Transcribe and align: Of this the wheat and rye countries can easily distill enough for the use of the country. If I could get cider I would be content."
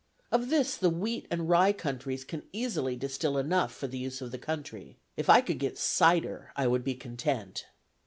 Of 0.31 0.49
this 0.49 0.77
the 0.77 0.89
wheat 0.89 1.27
and 1.29 1.47
rye 1.47 1.71
countries 1.73 2.23
can 2.25 2.41
easily 2.51 2.95
distill 2.95 3.37
enough 3.37 3.71
for 3.71 3.85
the 3.85 3.99
use 3.99 4.19
of 4.19 4.31
the 4.31 4.39
country. 4.39 4.97
If 5.15 5.29
I 5.29 5.41
could 5.41 5.59
get 5.59 5.77
cider 5.77 6.51
I 6.55 6.65
would 6.65 6.83
be 6.83 6.95
content." 6.95 7.67